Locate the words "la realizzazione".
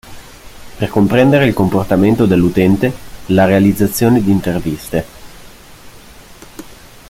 3.27-4.23